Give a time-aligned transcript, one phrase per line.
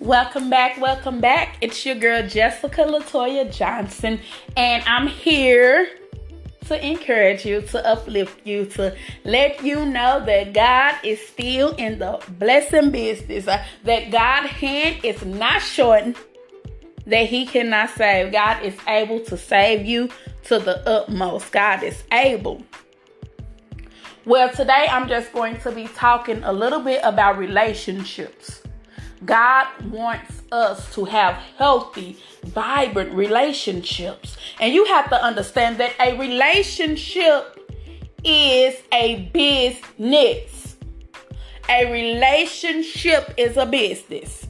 [0.00, 1.58] Welcome back, welcome back.
[1.60, 4.18] It's your girl Jessica Latoya Johnson,
[4.56, 5.90] and I'm here
[6.68, 11.98] to encourage you, to uplift you, to let you know that God is still in
[11.98, 16.16] the blessing business, uh, that God's hand is not shortened,
[17.04, 18.32] that He cannot save.
[18.32, 20.08] God is able to save you
[20.44, 21.52] to the utmost.
[21.52, 22.62] God is able.
[24.24, 28.62] Well, today I'm just going to be talking a little bit about relationships.
[29.24, 34.36] God wants us to have healthy, vibrant relationships.
[34.58, 37.58] And you have to understand that a relationship
[38.24, 40.76] is a business.
[41.68, 44.46] A relationship is a business.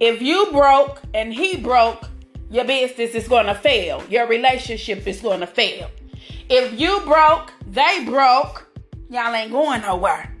[0.00, 2.08] If you broke and he broke,
[2.50, 4.02] your business is going to fail.
[4.08, 5.90] Your relationship is going to fail.
[6.48, 8.68] If you broke, they broke,
[9.10, 10.35] y'all ain't going nowhere.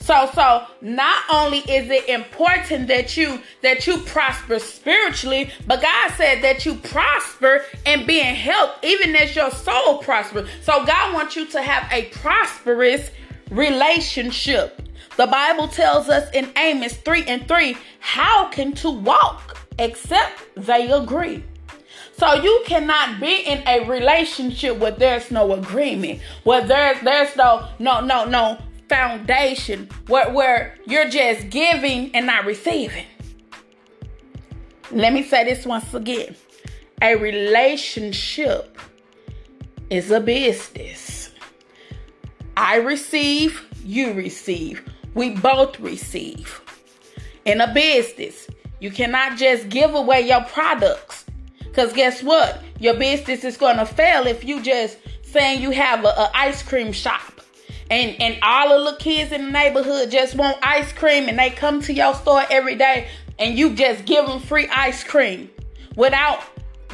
[0.00, 6.10] So so not only is it important that you that you prosper spiritually, but God
[6.16, 10.48] said that you prosper and be in health, even as your soul prospers.
[10.62, 13.10] So God wants you to have a prosperous
[13.50, 14.80] relationship.
[15.16, 20.90] The Bible tells us in Amos 3 and 3, how can two walk except they
[20.90, 21.44] agree?
[22.16, 27.68] So you cannot be in a relationship where there's no agreement, where there's there's no
[27.78, 28.58] no no no
[28.94, 33.06] foundation where, where you're just giving and not receiving.
[34.92, 36.36] Let me say this once again
[37.02, 38.78] a relationship
[39.90, 41.32] is a business.
[42.56, 44.88] I receive, you receive.
[45.14, 46.60] We both receive.
[47.44, 48.48] In a business,
[48.78, 51.26] you cannot just give away your products.
[51.58, 52.62] Because guess what?
[52.78, 56.92] Your business is going to fail if you just saying you have a, ice cream
[56.92, 57.33] shop
[57.90, 61.50] and and all of the kids in the neighborhood just want ice cream and they
[61.50, 65.50] come to your store every day and you just give them free ice cream
[65.96, 66.42] without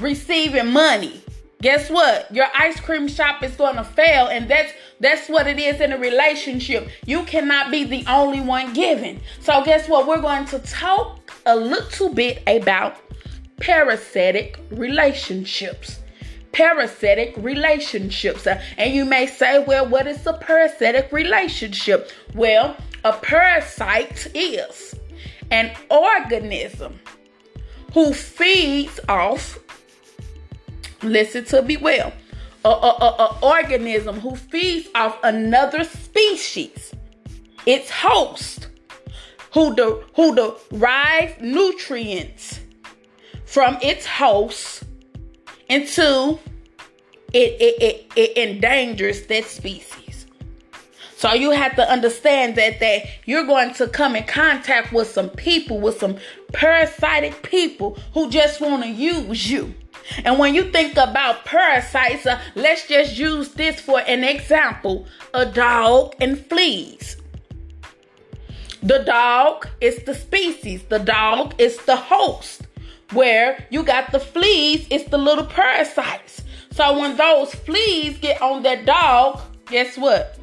[0.01, 1.23] receiving money.
[1.63, 2.35] Guess what?
[2.35, 5.93] Your ice cream shop is going to fail and that's that's what it is in
[5.93, 6.89] a relationship.
[7.07, 9.21] You cannot be the only one giving.
[9.41, 10.07] So guess what?
[10.07, 12.97] We're going to talk a little bit about
[13.61, 16.00] parasitic relationships
[16.53, 18.47] parasitic relationships.
[18.47, 22.11] Uh, and you may say, well, what is a parasitic relationship?
[22.35, 24.95] Well, a parasite is
[25.51, 27.01] an organism
[27.95, 29.59] who feeds off,
[31.03, 32.13] listen to me well,
[32.65, 36.95] a, a, a, a organism who feeds off another species,
[37.67, 38.69] its host,
[39.53, 42.61] who, de, who derives nutrients
[43.45, 44.85] from its host
[45.71, 46.39] and two,
[47.33, 50.27] it, it, it, it endangers that species.
[51.17, 55.31] So you have to understand that that you're going to come in contact with some
[55.31, 56.17] people, with some
[56.53, 59.75] parasitic people who just want to use you.
[60.25, 65.47] And when you think about parasites, uh, let's just use this for an example: a
[65.47, 67.17] dog and fleas.
[68.83, 70.83] The dog is the species.
[70.85, 72.63] The dog is the host
[73.13, 76.43] where you got the fleas, it's the little parasites.
[76.73, 80.39] So when those fleas get on that dog, guess what?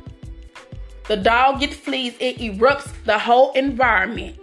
[1.08, 4.38] The dog gets fleas, it erupts the whole environment.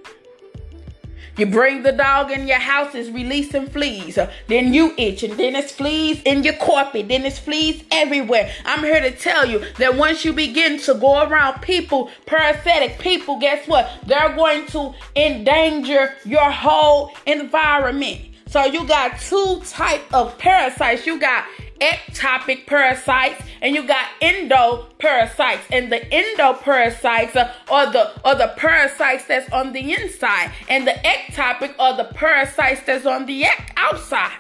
[1.37, 4.19] You bring the dog in your house, it's releasing fleas.
[4.47, 7.09] Then you itch, and then it's fleas in your carpet.
[7.09, 8.53] Then it's fleas everywhere.
[8.65, 13.39] I'm here to tell you that once you begin to go around people, parasitic people,
[13.41, 13.91] guess what?
[14.06, 18.34] They're going to endanger your whole environment.
[18.54, 21.09] So you got two type of parasites.
[21.09, 21.44] You got
[21.81, 25.62] ectopic parasites and you got endoparasites.
[25.72, 27.34] And the endoparasites
[27.69, 32.82] are the are the parasites that's on the inside, and the ectopic are the parasites
[32.87, 33.44] that's on the
[33.76, 34.38] outside.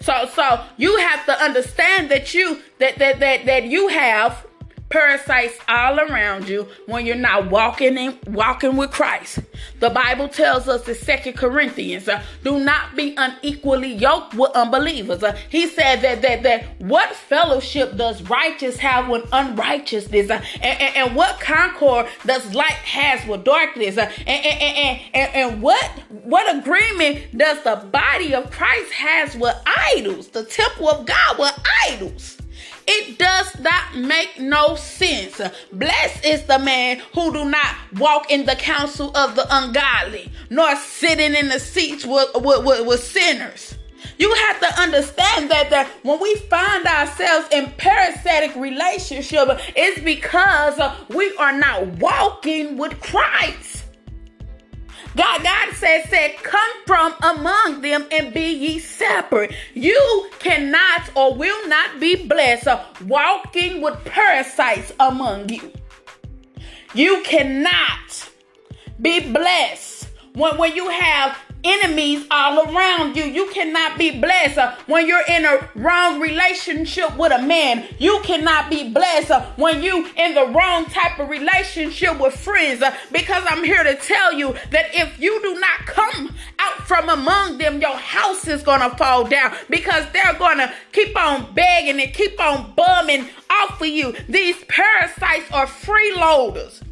[0.00, 4.44] So so you have to understand that you that that that, that you have
[4.92, 9.38] parasites all around you when you're not walking in walking with Christ.
[9.80, 15.22] The Bible tells us in Second Corinthians, uh, do not be unequally yoked with unbelievers.
[15.22, 20.80] Uh, he said that that that what fellowship does righteous have with unrighteousness, uh, and,
[20.80, 25.90] and, and, what concord does light has with darkness, uh, and, and, and, and what
[26.10, 31.58] what agreement does the body of Christ has with idols, the temple of God with
[31.86, 32.41] idols?
[32.86, 35.40] It does not make no sense.
[35.72, 40.74] Blessed is the man who do not walk in the counsel of the ungodly, nor
[40.76, 43.76] sitting in the seats with, with, with, with sinners.
[44.18, 50.80] You have to understand that, that when we find ourselves in parasitic relationship, it's because
[51.08, 53.81] we are not walking with Christ.
[55.16, 59.54] God, God says, said, come from among them and be ye separate.
[59.74, 62.68] You cannot or will not be blessed
[63.06, 65.70] walking with parasites among you.
[66.94, 68.30] You cannot
[69.00, 73.24] be blessed when, when you have enemies all around you.
[73.24, 77.86] You cannot be blessed uh, when you're in a wrong relationship with a man.
[77.98, 82.82] You cannot be blessed uh, when you in the wrong type of relationship with friends.
[82.82, 87.08] Uh, because I'm here to tell you that if you do not come out from
[87.08, 92.12] among them, your house is gonna fall down because they're gonna keep on begging and
[92.12, 94.14] keep on bumming off of you.
[94.28, 96.82] These parasites are freeloaders.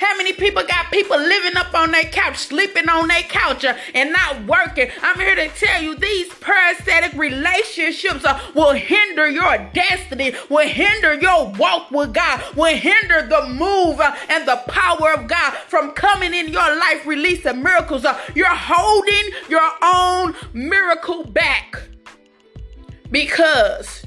[0.00, 3.76] How many people got people living up on their couch, sleeping on their couch, uh,
[3.94, 4.88] and not working?
[5.02, 11.12] I'm here to tell you these parasitic relationships uh, will hinder your destiny, will hinder
[11.12, 15.90] your walk with God, will hinder the move uh, and the power of God from
[15.90, 18.06] coming in your life, releasing miracles.
[18.34, 21.76] You're holding your own miracle back
[23.10, 24.06] because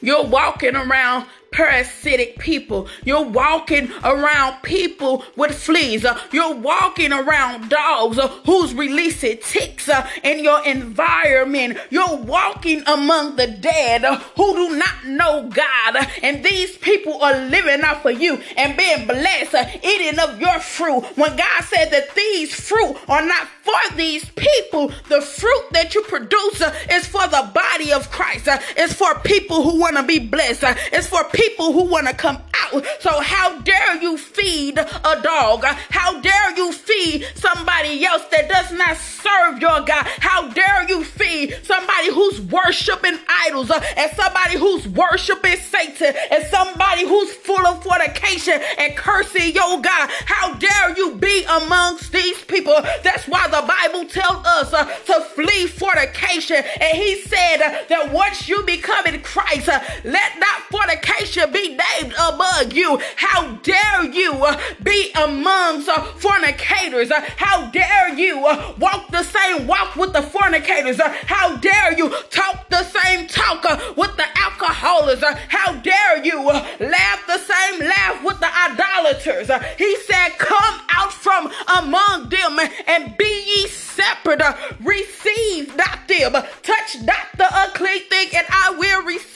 [0.00, 2.88] you're walking around parasitic people.
[3.04, 6.04] You're walking around people with fleas.
[6.04, 11.78] Uh, you're walking around dogs uh, who's releasing ticks uh, in your environment.
[11.90, 14.02] You're walking among the dead
[14.36, 16.08] who do not know God.
[16.22, 21.02] And these people are living off of you and being blessed, eating of your fruit.
[21.14, 26.02] When God said that these fruit are not for these people, the fruit that you
[26.02, 26.60] produce
[26.90, 28.48] is for the body of Christ.
[28.76, 30.64] it's for people who want to be blessed.
[30.92, 32.84] it's for people people who want to come out.
[33.00, 35.64] So how dare you feed a dog?
[35.64, 40.04] How dare you feed somebody else that does not serve your God?
[40.20, 46.44] How dare you feed somebody who's worshiping idols uh, and somebody who's worshiping Satan and
[46.46, 50.10] somebody who's full of fornication and cursing your God?
[50.26, 52.74] How dare you be amongst these people?
[53.02, 56.56] That's why the Bible tells us uh, to flee fornication.
[56.80, 61.52] And he said uh, that once you become in Christ, uh, let not fornication should
[61.52, 63.00] be named among you.
[63.16, 67.10] How dare you uh, be amongst uh, fornicators?
[67.10, 71.00] Uh, how dare you uh, walk the same walk with the fornicators?
[71.00, 75.24] Uh, how dare you talk the same talk uh, with the alcoholics?
[75.48, 79.50] how dare you laugh the same laugh with the idolaters?
[79.76, 84.40] he said, Come out from among them and be ye separate.
[84.80, 86.32] receive not them,
[86.62, 89.33] touch not the unclean thing, and I will receive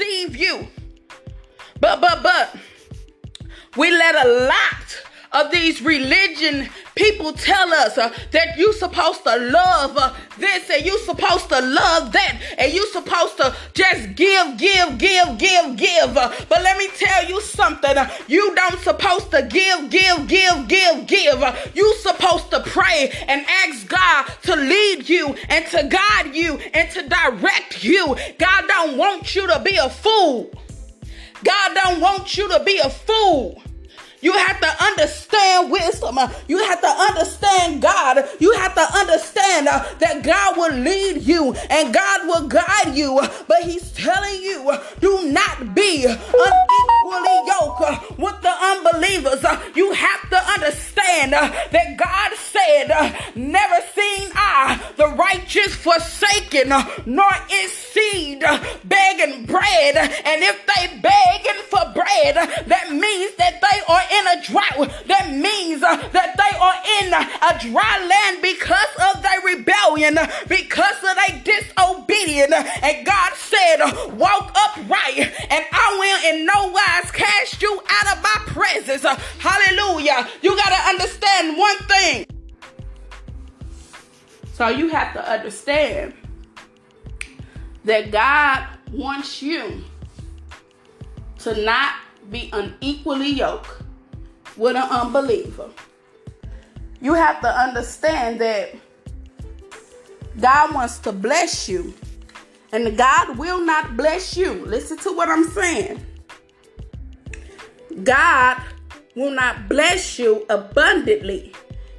[3.89, 5.03] we let a lot
[5.33, 10.85] of these religion people tell us uh, that you supposed to love uh, this and
[10.85, 16.17] you supposed to love that and you supposed to just give give give give give
[16.17, 20.69] uh, but let me tell you something uh, you don't supposed to give give give
[20.69, 25.89] give give uh, you supposed to pray and ask god to lead you and to
[25.89, 28.17] guide you and to direct you.
[28.39, 30.51] God don't want you to be a fool.
[31.45, 33.63] God don't want you to be a fool.
[34.21, 36.19] You have to understand wisdom.
[36.49, 38.25] You have to understand God.
[38.41, 43.21] You have to understand uh, that God will lead you and God will guide you.
[43.47, 49.45] But He's telling you do not be unequally yoked with the unbelievers.
[49.75, 56.69] You have to understand uh, that God said, uh, Never seen I the righteous forsaken,
[57.07, 58.43] nor is seed
[58.85, 59.97] begging bread.
[59.97, 62.35] And if they begging for bread,
[62.67, 63.58] that means that
[64.51, 70.97] That means uh, that they are in a dry land because of their rebellion, because
[71.05, 72.55] of their disobedience.
[72.83, 73.79] And God said,
[74.15, 79.03] Walk upright, and I will in no wise cast you out of my presence.
[79.39, 80.29] Hallelujah.
[80.43, 82.27] You got to understand one thing.
[84.53, 86.15] So you have to understand
[87.85, 89.85] that God wants you
[91.39, 91.95] to not
[92.31, 93.71] be unequally yoked
[94.59, 95.71] with an unbeliever.
[97.01, 98.75] You have to understand that
[100.39, 101.95] God wants to bless you,
[102.73, 104.53] and God will not bless you.
[104.67, 106.05] Listen to what I'm saying.
[108.03, 108.63] God
[109.15, 111.55] will not bless you abundantly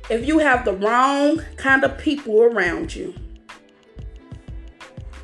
[0.09, 3.13] if you have the wrong kind of people around you.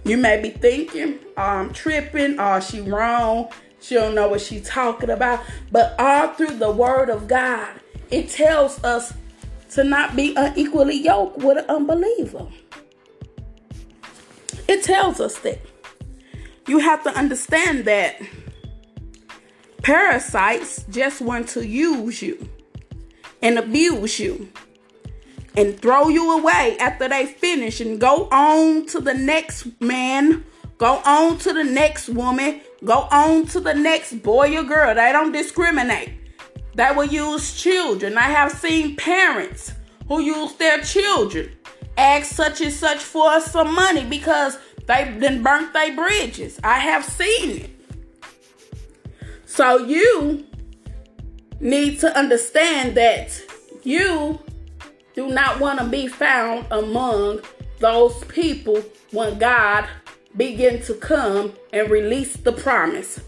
[0.04, 3.50] You may be thinking, oh, I'm tripping, or oh, she wrong,
[3.86, 5.44] she don't know what she's talking about.
[5.72, 7.70] But all through the word of God,
[8.10, 9.14] it tells us
[9.72, 12.48] to not be unequally yoked with an unbeliever.
[14.68, 15.60] It tells us that.
[16.68, 18.20] You have to understand that
[19.84, 22.50] parasites just want to use you
[23.44, 24.50] and abuse you.
[25.58, 30.44] and throw you away after they finish and go on to the next man,
[30.78, 34.94] go on to the next woman, go on to the next boy or girl.
[34.96, 36.12] They don't discriminate.
[36.76, 38.18] They will use children.
[38.18, 39.74] I have seen parents
[40.08, 41.52] who use their children
[41.98, 46.60] ask such and such for some money because they then burnt their bridges.
[46.64, 47.70] I have seen it.
[49.46, 50.46] So you
[51.60, 53.42] need to understand that
[53.84, 54.40] you
[55.14, 57.40] do not want to be found among
[57.80, 59.88] those people when God
[60.38, 63.20] begin to come and release the promise.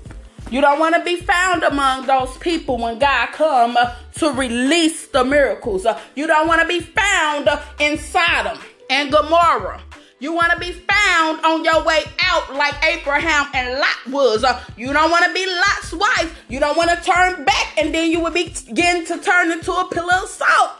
[0.49, 3.77] You don't want to be found among those people when God come
[4.15, 5.85] to release the miracles.
[6.15, 7.49] You don't want to be found
[7.79, 8.57] in Sodom
[8.89, 9.81] and Gomorrah.
[10.19, 14.45] You want to be found on your way out like Abraham and Lot was.
[14.75, 16.43] You don't want to be Lot's wife.
[16.49, 19.87] You don't want to turn back and then you will begin to turn into a
[19.89, 20.71] pillar of salt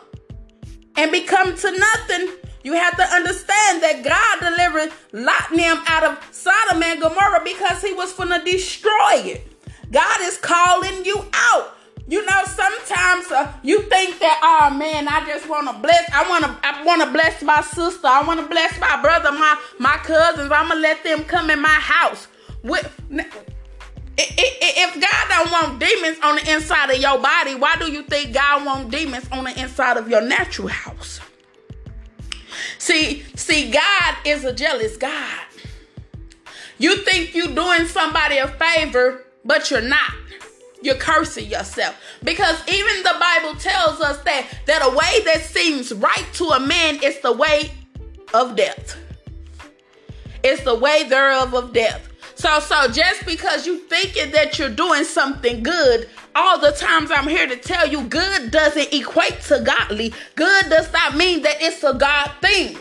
[0.96, 2.30] and become to nothing.
[2.68, 7.40] You have to understand that God delivered Lot and them out of Sodom and Gomorrah
[7.42, 9.48] because he was going to destroy it.
[9.90, 11.78] God is calling you out.
[12.10, 16.12] You know, sometimes uh, you think that, oh man, I just want to bless.
[16.12, 18.06] I want to, I want to bless my sister.
[18.06, 20.52] I want to bless my brother, my my cousins.
[20.52, 22.28] I'm gonna let them come in my house.
[22.64, 22.84] With,
[24.18, 28.34] if God don't want demons on the inside of your body, why do you think
[28.34, 31.22] God want demons on the inside of your natural house?
[32.78, 35.40] See, see, God is a jealous God.
[36.78, 40.14] You think you're doing somebody a favor, but you're not.
[40.82, 42.00] You're cursing yourself.
[42.24, 46.60] Because even the bible tells us that that a way that seems right to a
[46.60, 47.72] man is the way
[48.34, 48.96] of death.
[50.44, 52.08] It's the way thereof of death
[52.48, 57.27] so so just because you thinking that you're doing something good all the times i'm
[57.27, 61.84] here to tell you good doesn't equate to godly good does not mean that it's
[61.84, 62.77] a god thing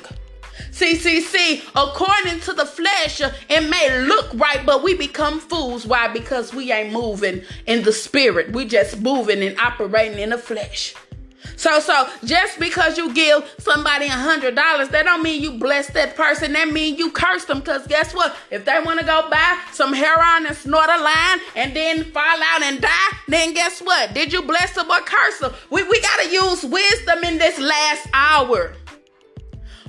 [0.70, 5.86] See, see, see, according to the flesh, it may look right, but we become fools.
[5.86, 6.06] Why?
[6.08, 8.52] Because we ain't moving in the spirit.
[8.52, 10.94] We just moving and operating in the flesh.
[11.56, 15.88] So, so just because you give somebody a hundred dollars, that don't mean you bless
[15.92, 16.52] that person.
[16.52, 17.62] That mean you curse them.
[17.62, 18.36] Cause guess what?
[18.50, 22.22] If they want to go buy some heroin and snort a line and then fall
[22.22, 24.12] out and die, then guess what?
[24.14, 25.52] Did you bless them or curse them?
[25.70, 28.74] We we gotta use wisdom in this last hour.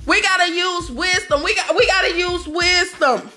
[0.06, 1.42] We gotta use wisdom.
[1.42, 3.30] We got we gotta use wisdom.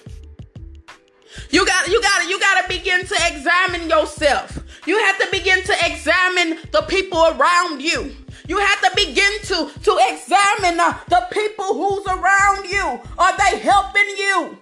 [1.50, 4.60] You got you got to you got to begin to examine yourself.
[4.86, 8.16] You have to begin to examine the people around you.
[8.48, 13.00] You have to begin to to examine uh, the people who's around you.
[13.18, 14.58] Are they helping you?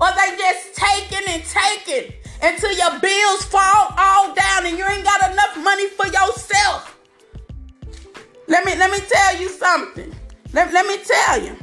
[0.00, 2.12] Are they just taking and taking
[2.42, 6.96] until your bills fall all down and you ain't got enough money for yourself?
[8.46, 10.14] Let me let me tell you something.
[10.52, 11.56] Let, let me tell you.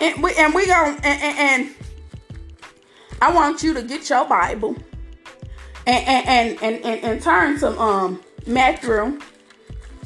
[0.00, 1.74] And we and we going and, and, and
[3.22, 4.76] I want you to get your Bible
[5.86, 6.28] and
[6.62, 9.20] and, and, and, turn to um Matthew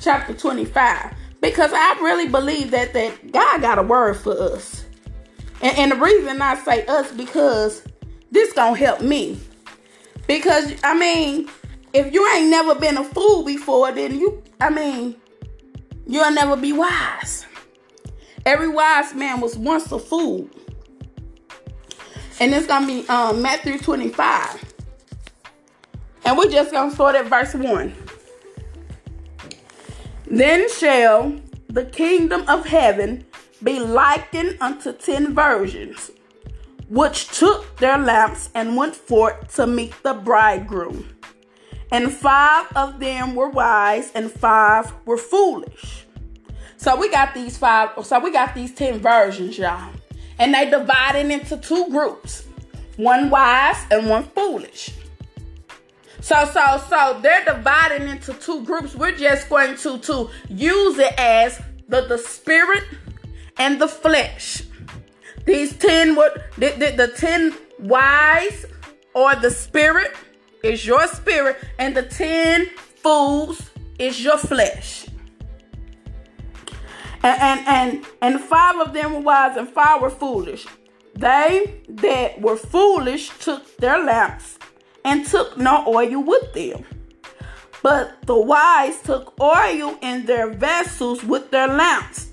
[0.00, 4.85] chapter 25 because I really believe that that God got a word for us.
[5.61, 7.82] And, and the reason I say us because
[8.30, 9.38] this gonna help me.
[10.26, 11.49] Because I mean,
[11.92, 15.16] if you ain't never been a fool before, then you I mean,
[16.06, 17.47] you'll never be wise.
[18.44, 20.49] Every wise man was once a fool.
[22.40, 24.67] And it's to be um, Matthew 25.
[26.28, 27.94] And we're just going to start at verse 1.
[30.26, 31.35] Then shall
[31.68, 33.25] the kingdom of heaven
[33.62, 36.11] be likened unto ten virgins,
[36.90, 41.16] which took their lamps and went forth to meet the bridegroom.
[41.90, 46.04] And five of them were wise, and five were foolish.
[46.76, 49.94] So we got these five, so we got these 10 virgins, y'all.
[50.38, 52.44] And they divided into two groups.
[52.99, 54.90] One wise and one foolish.
[56.20, 58.94] So so so they're divided into two groups.
[58.94, 62.84] We're just going to to use it as the the spirit
[63.58, 64.62] and the flesh.
[65.44, 68.66] These 10 were the, the, the 10 wise
[69.14, 70.14] or the spirit
[70.62, 72.66] is your spirit and the 10
[73.02, 75.06] fools is your flesh.
[77.22, 80.66] And, and, and, and five of them were wise and five were foolish.
[81.14, 84.57] They that were foolish took their lamps
[85.05, 86.85] and took no oil with them.
[87.83, 92.33] But the wise took oil in their vessels with their lamps.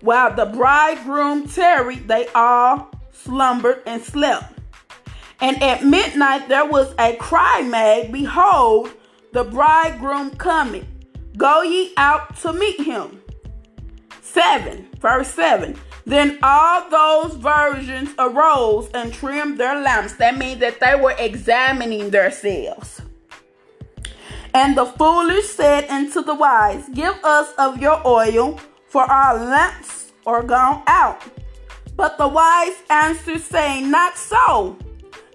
[0.00, 4.58] While the bridegroom tarried, they all slumbered and slept.
[5.40, 8.90] And at midnight there was a cry made, Behold,
[9.32, 10.86] the bridegroom coming.
[11.36, 13.22] Go ye out to meet him.
[14.20, 15.76] 7, verse 7.
[16.04, 20.14] Then all those virgins arose and trimmed their lamps.
[20.14, 23.02] That means that they were examining themselves.
[24.54, 30.12] And the foolish said unto the wise, Give us of your oil, for our lamps
[30.26, 31.22] are gone out.
[31.96, 34.76] But the wise answered, saying, Not so,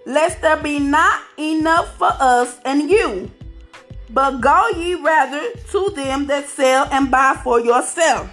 [0.06, 3.30] lest there be not enough for us and you.
[4.10, 8.30] But go ye rather to them that sell and buy for yourself.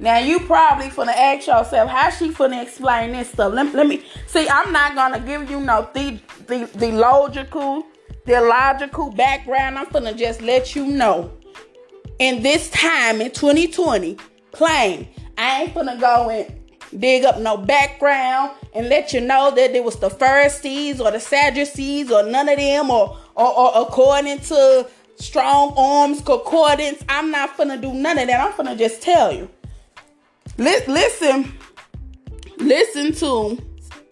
[0.00, 3.52] Now you probably finna ask yourself, how she finna explain this stuff?
[3.52, 4.48] Let, let me see.
[4.48, 7.84] I'm not gonna give you no the, the, the logical,
[8.24, 9.78] the logical background.
[9.78, 11.30] I'm finna just let you know.
[12.18, 14.16] In this time in 2020,
[14.52, 16.58] plain, I ain't finna go and
[16.98, 21.20] dig up no background and let you know that it was the Pharisees or the
[21.20, 27.04] Sadducees or none of them or or, or according to strong arms concordance.
[27.06, 28.40] I'm not finna do none of that.
[28.40, 29.50] I'm finna just tell you
[30.56, 31.52] listen,
[32.58, 33.58] listen to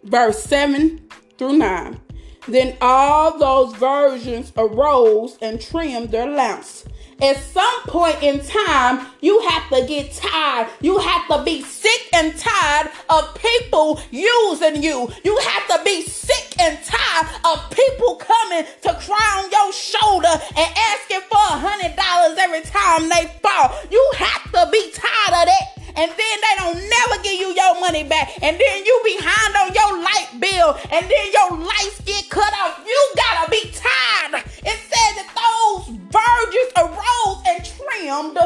[0.05, 1.01] verse 7
[1.37, 2.01] through 9.
[2.49, 6.87] Then all those virgins arose and trimmed their lamps.
[7.21, 10.69] At some point in time, you have to get tired.
[10.81, 15.11] You have to be sick and tired of people using you.
[15.25, 20.29] You have to be sick and tired of people coming to cry on your shoulder
[20.29, 23.77] and asking for a hundred dollars every time they fall.
[23.91, 27.81] You have to be tired of that and then they don't never give you your
[27.81, 32.29] money back, and then you behind on your light bill, and then your lights get
[32.29, 32.83] cut off.
[32.87, 34.45] You gotta be tired.
[34.65, 38.39] It says that those virgins arose and trimmed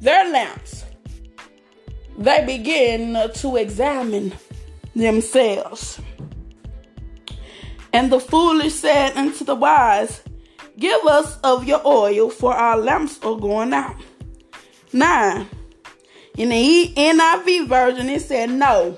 [0.00, 0.84] their lamps.
[2.18, 4.32] They begin to examine
[4.94, 6.00] themselves.
[7.92, 10.22] And the foolish said unto the wise,
[10.78, 13.96] Give us of your oil, for our lamps are going out.
[14.92, 15.46] Nine.
[16.36, 18.96] In the NIV version, it said, No,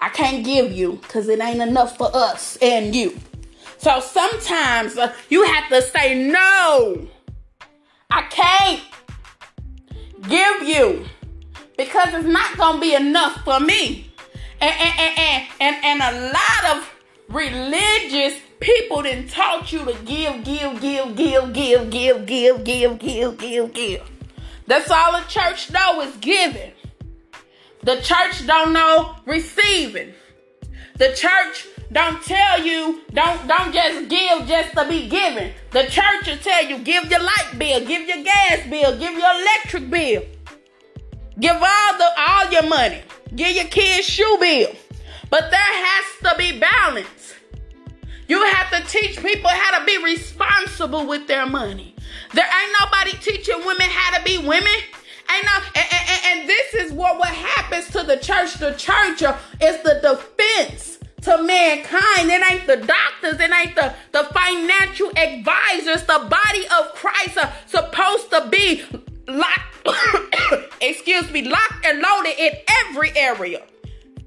[0.00, 3.18] I can't give you because it ain't enough for us and you.
[3.78, 7.06] So sometimes uh, you have to say, No,
[8.10, 8.80] I can't
[10.28, 11.04] give you
[11.76, 14.10] because it's not going to be enough for me.
[14.60, 16.94] And, and, and, and, and a lot of
[17.28, 23.38] religious people didn't taught you to give, give, give, give, give, give, give, give, give,
[23.38, 24.13] give, give.
[24.66, 26.72] That's all the church know is giving.
[27.82, 30.14] The church don't know receiving.
[30.96, 35.52] The church don't tell you don't don't just give just to be giving.
[35.70, 39.40] The church will tell you give your light bill, give your gas bill, give your
[39.40, 40.22] electric bill.
[41.38, 43.02] Give all the all your money.
[43.34, 44.72] Give your kids shoe bill.
[45.30, 47.34] But there has to be balance.
[48.28, 51.94] You have to teach people how to be responsible with their money.
[52.32, 54.72] There ain't nobody teaching women how to be women.
[55.30, 58.54] Ain't no, and, and, and this is what what happens to the church.
[58.54, 59.22] The church
[59.60, 62.30] is the defense to mankind.
[62.30, 63.40] It ain't the doctors.
[63.40, 66.02] It ain't the, the financial advisors.
[66.04, 68.82] The body of Christ are supposed to be
[69.28, 69.88] locked,
[70.82, 72.52] excuse me, locked and loaded in
[72.86, 73.62] every area.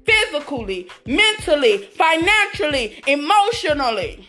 [0.08, 4.26] Physically, mentally, financially, emotionally.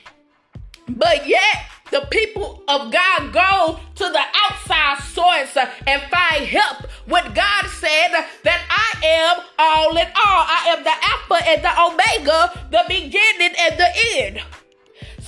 [0.88, 6.88] But yet, the people of God go to the outside source and find help.
[7.06, 8.10] What God said
[8.44, 10.46] that I am all in all.
[10.48, 14.42] I am the Alpha and the Omega, the beginning and the end.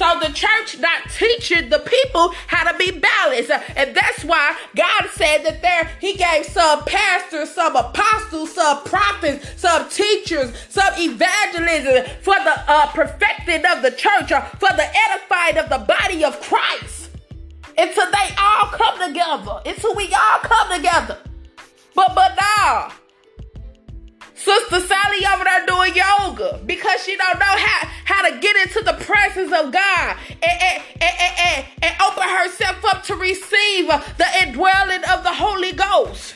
[0.01, 3.51] So the church not teaching the people how to be balanced.
[3.75, 9.61] And that's why God said that there he gave some pastors, some apostles, some prophets,
[9.61, 15.59] some teachers, some evangelism for the uh, perfecting of the church, or for the edifying
[15.59, 17.11] of the body of Christ.
[17.77, 19.61] Until they all come together.
[19.67, 21.19] Until we all come together.
[21.93, 22.91] But but now
[24.43, 28.83] Sister Sally over there doing yoga because she don't know how, how to get into
[28.83, 34.25] the presence of God and, and, and, and, and open herself up to receive the
[34.41, 36.35] indwelling of the Holy Ghost.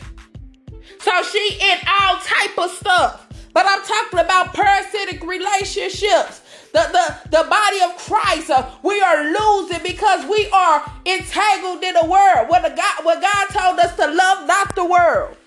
[0.99, 3.27] So she in all type of stuff.
[3.53, 6.41] But I'm talking about parasitic relationships.
[6.73, 11.93] The, the, the body of Christ, uh, we are losing because we are entangled in
[11.93, 12.49] the world.
[12.49, 15.37] What, the God, what God told us to love not the world.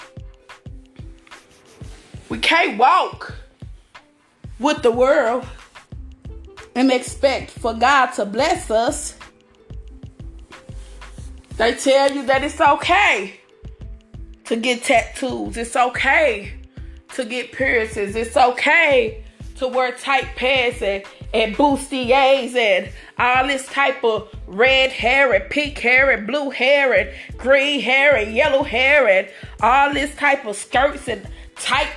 [2.29, 3.35] We can't walk
[4.59, 5.47] with the world
[6.75, 9.17] and expect for God to bless us.
[11.57, 13.41] They tell you that it's okay
[14.45, 15.57] to get tattoos.
[15.57, 16.55] It's okay
[17.15, 18.15] to get piercings.
[18.15, 19.25] It's okay
[19.57, 21.03] to wear tight pants and,
[21.35, 26.93] and bustiers and all this type of red hair and pink hair and blue hair
[26.93, 29.29] and green hair and yellow hair and
[29.61, 31.91] all this type of skirts and tight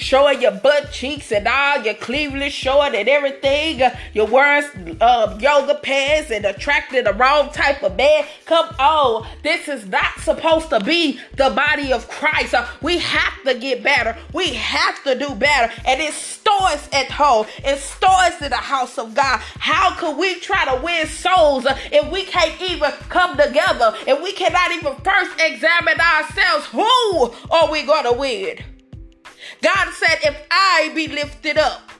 [0.00, 3.82] showing your butt cheeks and all your cleavage showing and everything.
[3.82, 8.24] Uh, you're wearing uh, yoga pants and attracting the wrong type of man.
[8.46, 12.54] Come on, this is not supposed to be the body of Christ.
[12.54, 14.16] Uh, we have to get better.
[14.32, 15.72] We have to do better.
[15.86, 17.46] And it starts at home.
[17.64, 19.40] It starts in the house of God.
[19.58, 23.94] How could we try to win souls uh, if we can't even come together?
[24.06, 26.66] If we cannot even first examine ourselves?
[26.66, 28.73] Who are we to win?
[29.62, 31.90] God said, if I be lifted up,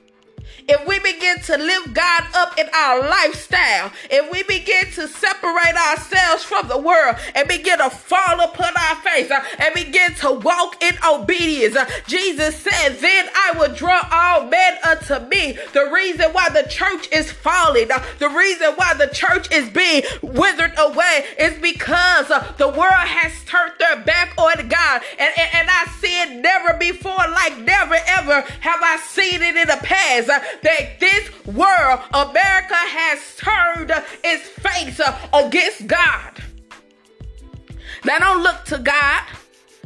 [0.66, 5.76] if we begin to live God up in our lifestyle, if we begin to separate
[5.76, 10.32] ourselves from the world and begin to fall upon our face uh, and begin to
[10.32, 15.58] walk in obedience, uh, Jesus said, Then I will draw all men unto me.
[15.72, 20.02] The reason why the church is falling, uh, the reason why the church is being
[20.22, 25.02] withered away is because the world has turned their back on God.
[25.18, 29.56] And, and, and I see it never before, like never ever have I seen it
[29.56, 30.30] in the past.
[30.62, 35.00] That this world, America, has turned its face
[35.32, 36.42] against God.
[38.04, 39.22] They don't look to God.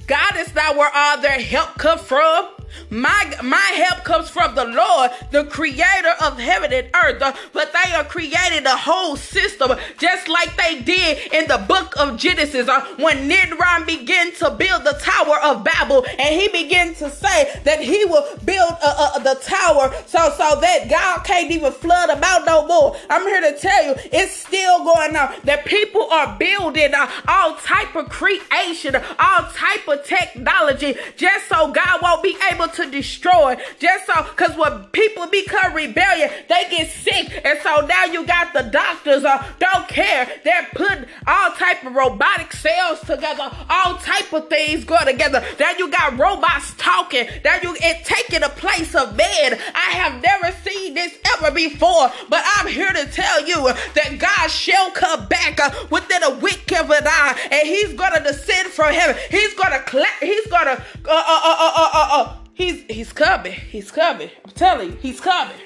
[0.06, 2.48] God is not where all their help come from.
[2.90, 7.22] My my help comes from the Lord, the creator of heaven and earth.
[7.52, 12.16] But they are creating a whole system just like they did in the book of
[12.16, 17.10] Genesis uh, when Nimrod began to build the Tower of Babel and he began to
[17.10, 21.72] say that he will build uh, uh, the tower so so that God can't even
[21.72, 22.96] flood them out no more.
[23.10, 25.34] I'm here to tell you it's still going on.
[25.44, 26.92] That people are building
[27.26, 32.72] all type of creation, all type of technology just so God won't be able able
[32.72, 37.40] to destroy just so because when people become rebellious, they get sick.
[37.44, 40.28] And so now you got the doctors uh, don't care.
[40.44, 45.44] They're putting all type of robotic cells together, all type of things going together.
[45.58, 47.26] Now you got robots talking.
[47.44, 49.58] Now you it taking the place of man.
[49.74, 54.48] I have never seen this ever before, but I'm here to tell you that God
[54.50, 58.92] shall come back uh, within a week of an eye, and He's gonna descend from
[58.92, 59.16] heaven.
[59.30, 60.20] He's gonna clap.
[60.20, 61.90] He's gonna uh uh uh uh.
[61.92, 63.52] uh, uh He's he's coming.
[63.52, 64.30] He's coming.
[64.44, 65.56] I'm telling you, he's coming.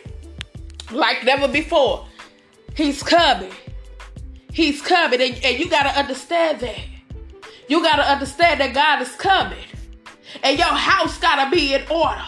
[0.90, 2.06] Like never before.
[2.76, 3.50] He's coming.
[4.52, 5.22] He's coming.
[5.22, 6.78] And, and you gotta understand that.
[7.66, 9.64] You gotta understand that God is coming.
[10.42, 12.26] And your house gotta be in order.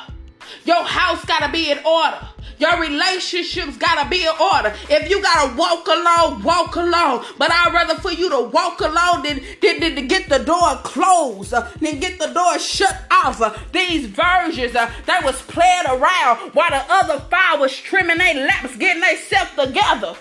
[0.65, 2.27] Your house gotta be in order.
[2.65, 4.73] Your relationships gotta be in order.
[4.89, 7.23] If you gotta walk alone, walk alone.
[7.37, 10.77] But I'd rather for you to walk alone than, than, than to get the door
[10.77, 13.43] closed, uh, than get the door shut off.
[13.43, 18.47] Uh, these versions uh, that was playing around while the other five was trimming their
[18.47, 20.17] laps, getting themselves together.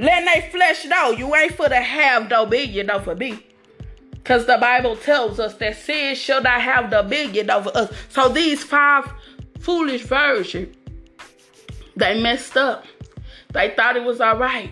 [0.00, 3.46] Letting they flesh know you ain't for the have dominion over me.
[4.10, 7.92] Because the Bible tells us that sin shall not have dominion over us.
[8.08, 9.08] So these five
[9.60, 10.75] foolish virgins
[11.96, 12.84] they messed up.
[13.52, 14.70] They thought it was all right.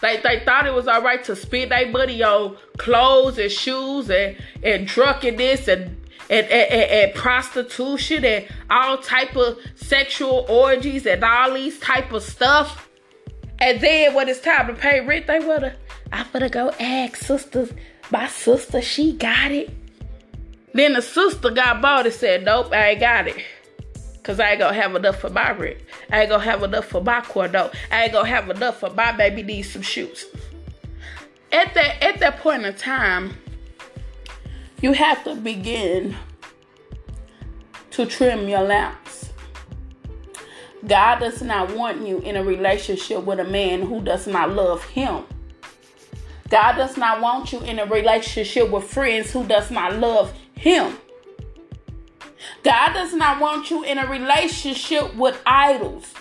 [0.00, 4.10] They, they thought it was all right to spit their money on clothes and shoes
[4.10, 11.22] and, and drunkenness and and, and, and, prostitution and all type of sexual orgies and
[11.22, 12.88] all these type of stuff.
[13.58, 15.76] And then when it's time to pay rent, they wanna
[16.12, 17.72] I'm gonna go ask sisters.
[18.10, 19.70] My sister, she got it.
[20.72, 23.36] Then the sister got bought and said, Nope, I ain't got it.
[24.24, 25.76] Cause I ain't gonna have enough for my rent.
[26.10, 27.68] I ain't gonna have enough for my cordon.
[27.92, 30.24] I ain't gonna have enough for my baby needs some shoes.
[31.52, 33.36] At that at that point in time,
[34.80, 36.16] you have to begin
[37.90, 39.30] to trim your lamps.
[40.86, 44.82] God does not want you in a relationship with a man who does not love
[44.84, 45.24] him.
[46.48, 50.96] God does not want you in a relationship with friends who does not love him.
[52.64, 56.12] God does not want you in a relationship with idols.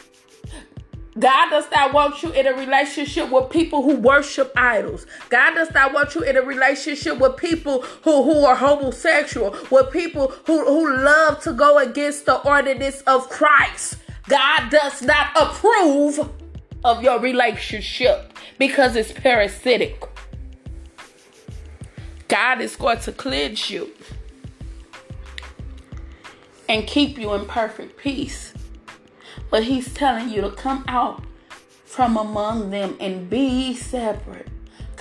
[1.18, 5.06] God does not want you in a relationship with people who worship idols.
[5.30, 9.92] God does not want you in a relationship with people who, who are homosexual, with
[9.92, 13.98] people who, who love to go against the ordinance of Christ.
[14.28, 16.30] God does not approve
[16.84, 20.04] of your relationship because it's parasitic.
[22.28, 23.92] God is going to cleanse you
[26.74, 28.52] and keep you in perfect peace.
[29.52, 31.24] But he's telling you to come out
[31.86, 34.48] from among them and be separate.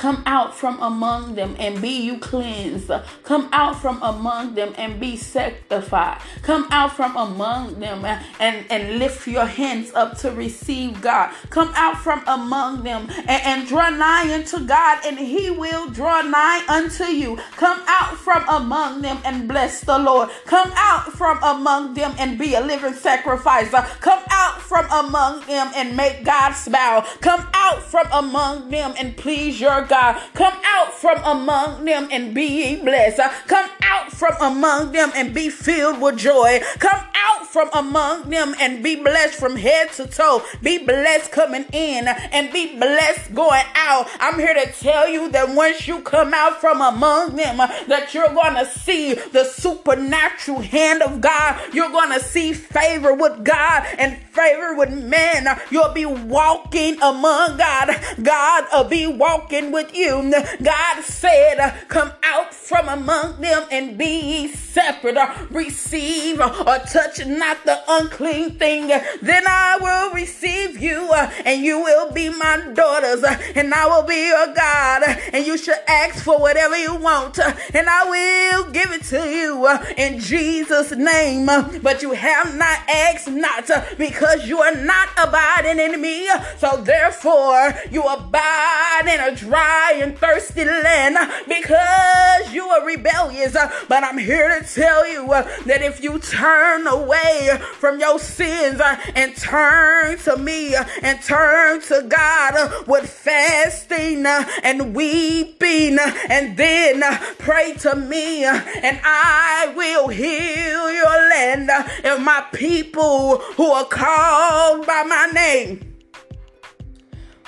[0.02, 2.90] Come out from among them and be you cleansed.
[3.22, 6.20] Come out from among them and be sanctified.
[6.42, 8.04] Come out from among them
[8.40, 11.32] and, and lift your hands up to receive God.
[11.50, 16.20] Come out from among them and, and draw nigh unto God, and He will draw
[16.22, 17.36] nigh unto you.
[17.52, 20.30] Come out from among them and bless the Lord.
[20.46, 23.70] Come out from among them and be a living sacrifice.
[24.00, 27.06] Come out from among them and make God smile.
[27.20, 29.91] Come out from among them and please your God.
[29.92, 33.20] Come out from among them and be blessed.
[33.46, 36.60] Come out from among them and be filled with joy.
[36.78, 40.42] Come out from among them and be blessed from head to toe.
[40.62, 44.08] Be blessed coming in and be blessed going out.
[44.20, 48.32] I'm here to tell you that once you come out from among them, that you're
[48.32, 51.60] going to see the supernatural hand of God.
[51.74, 55.46] You're going to see favor with God and favor with men.
[55.70, 57.90] You'll be walking among God.
[58.22, 60.32] God will be walking with you.
[60.62, 65.16] God said, Come out from among them and be separate.
[65.16, 68.88] or Receive or touch not the unclean thing.
[69.20, 73.86] Then I will receive you, uh, and you will be my daughters, uh, and I
[73.86, 75.02] will be your God.
[75.02, 79.28] Uh, and you should ask for whatever you want, and I will give it to
[79.28, 81.46] you in Jesus' name.
[81.46, 86.28] But you have not asked not because you are not abiding in me.
[86.58, 91.16] So therefore, you abide in a dry and thirsty land
[91.48, 93.56] because you are rebellious.
[93.88, 98.80] But I'm here to tell you uh, that if you turn away from your sins
[98.80, 105.98] uh, and turn to me uh, and turn to God with fasting and weeping
[106.28, 107.02] and then
[107.38, 111.70] pray to me and I will heal your land.
[112.04, 115.94] If my people who are called by my name,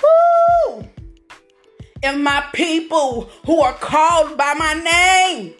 [0.01, 0.87] whoo,
[2.03, 5.53] if my people who are called by my name,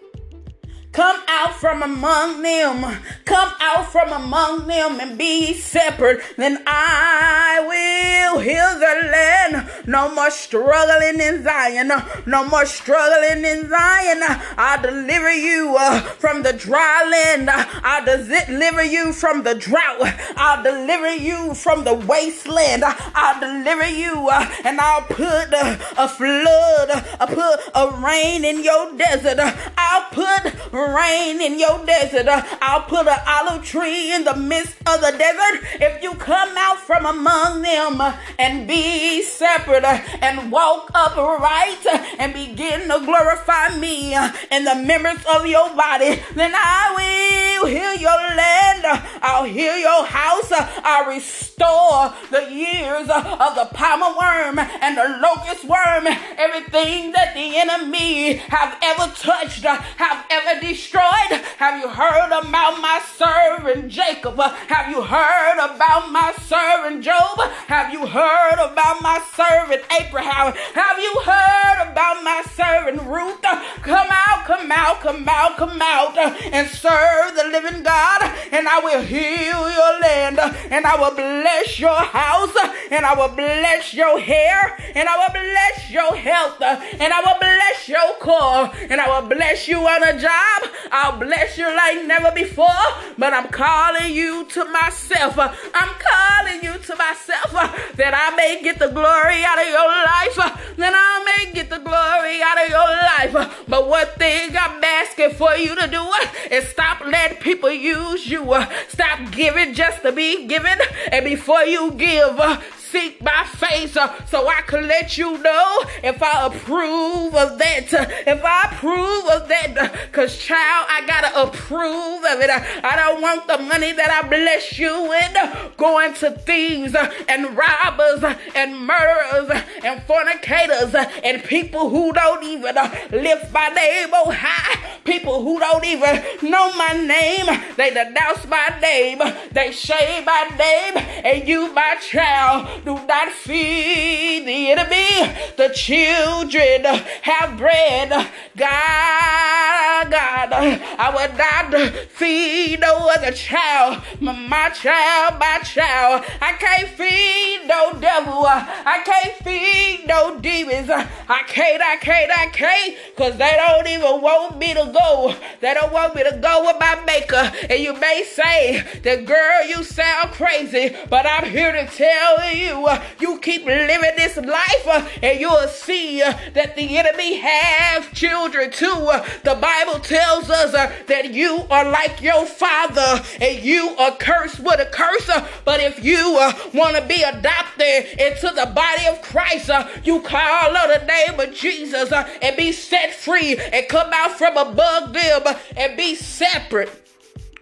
[0.95, 3.01] Come out from among them.
[3.25, 6.21] Come out from among them and be separate.
[6.37, 9.69] Then I will heal the land.
[9.87, 11.91] No more struggling in Zion.
[12.25, 14.21] No more struggling in Zion.
[14.57, 17.49] I'll deliver you uh, from the dry land.
[17.49, 19.99] I'll deliver you from the drought.
[20.37, 22.85] I'll deliver you from the wasteland.
[22.85, 26.89] I'll deliver you uh, and I'll put uh, a flood.
[27.19, 29.39] I'll put a rain in your desert.
[29.77, 30.53] I'll put
[30.93, 32.27] rain in your desert.
[32.61, 35.63] I'll put an olive tree in the midst of the desert.
[35.81, 38.01] If you come out from among them
[38.37, 39.85] and be separate
[40.21, 41.85] and walk upright
[42.19, 47.95] and begin to glorify me in the members of your body, then I will heal
[47.95, 48.85] your land.
[49.21, 50.51] I'll heal your house.
[50.51, 56.07] I'll restore the years of the palmer worm and the locust worm.
[56.37, 61.41] Everything that the enemy have ever touched, have ever destroyed?
[61.57, 64.39] Have you heard about my servant Jacob?
[64.39, 67.39] Have you heard about my servant Job?
[67.67, 70.53] Have you heard about my servant Abraham?
[70.73, 73.41] Have you heard about my servant Ruth?
[73.41, 78.79] Come out, come out, come out, come out and serve the living God, and I
[78.79, 80.39] will heal your land,
[80.71, 82.55] and I will bless your house,
[82.91, 87.39] and I will bless your hair, and I will bless your health, and I will
[87.39, 92.05] bless your core, and I will bless you on a job, I'll bless you like
[92.05, 92.85] never before,
[93.17, 95.37] but I'm calling you to myself.
[95.37, 97.51] I'm calling you to myself
[97.95, 100.35] that I may get the glory out of your life,
[100.77, 102.91] that I may get the glory out of your
[103.39, 103.65] life.
[103.67, 106.03] But one thing I'm asking for you to do
[106.51, 108.51] is stop letting people use you.
[108.51, 110.77] Uh, stop giving just to be given.
[111.11, 112.59] And before you give, uh,
[112.91, 117.93] seek my face uh, so I can let you know if I approve of that.
[117.93, 122.49] Uh, if I approve of that, because uh, child, I gotta approve of it.
[122.49, 126.95] I don't want the money that I bless you with going to thieves
[127.27, 128.23] and robbers
[128.55, 132.75] and murderers and fornicators and people who don't even
[133.11, 134.99] lift my name on high.
[135.03, 137.45] People who don't even know my name.
[137.77, 139.21] They denounce my name.
[139.51, 140.97] They shame my name.
[141.23, 145.33] And you, my child, do not feed the enemy.
[145.57, 146.85] The children
[147.23, 148.09] have bread.
[148.55, 154.03] God, God, I will not feed no other child.
[154.21, 156.23] My child, my child.
[156.39, 158.45] I can't feed no devil.
[158.45, 160.89] I can't feed no demons.
[160.89, 165.35] I can't, I can't, I can't, because they don't even want me to go.
[165.59, 167.51] They don't want me to go with my maker.
[167.69, 172.64] And you may say that, girl, you sound crazy, but I'm here to tell you,
[172.69, 178.07] Uh, you keep living this life uh, and you'll see uh, that the enemy has
[178.13, 179.09] children too.
[179.43, 184.79] The Bible tells us that you are like your father and you are cursed with
[184.79, 185.29] a curse.
[185.63, 186.33] But if you
[186.73, 189.69] want to be adopted into the body of Christ,
[190.03, 194.57] you call on the name of Jesus and be set free and come out from
[194.57, 195.41] above them
[195.75, 196.89] and be separate,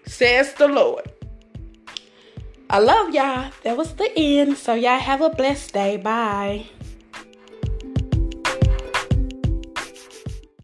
[0.05, 1.12] says the Lord.
[2.73, 3.51] I love y'all.
[3.62, 4.57] That was the end.
[4.57, 5.95] So y'all have a blessed day.
[5.95, 6.65] Bye.